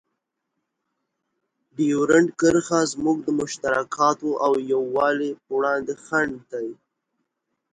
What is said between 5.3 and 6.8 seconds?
په وړاندې خنډ ده.